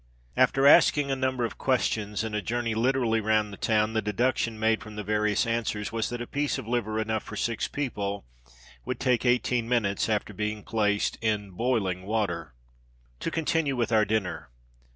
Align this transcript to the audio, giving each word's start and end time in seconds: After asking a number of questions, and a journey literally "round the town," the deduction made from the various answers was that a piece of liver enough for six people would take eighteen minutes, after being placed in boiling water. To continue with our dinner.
After 0.35 0.65
asking 0.65 1.11
a 1.11 1.15
number 1.15 1.45
of 1.45 1.59
questions, 1.59 2.23
and 2.23 2.33
a 2.33 2.41
journey 2.41 2.73
literally 2.73 3.21
"round 3.21 3.53
the 3.53 3.55
town," 3.57 3.93
the 3.93 4.01
deduction 4.01 4.57
made 4.57 4.81
from 4.81 4.95
the 4.95 5.03
various 5.03 5.45
answers 5.45 5.91
was 5.91 6.09
that 6.09 6.23
a 6.23 6.25
piece 6.25 6.57
of 6.57 6.67
liver 6.67 6.99
enough 6.99 7.21
for 7.21 7.35
six 7.35 7.67
people 7.67 8.25
would 8.83 8.99
take 8.99 9.27
eighteen 9.27 9.69
minutes, 9.69 10.09
after 10.09 10.33
being 10.33 10.63
placed 10.63 11.19
in 11.21 11.51
boiling 11.51 12.01
water. 12.03 12.55
To 13.19 13.29
continue 13.29 13.75
with 13.75 13.91
our 13.91 14.03
dinner. 14.05 14.49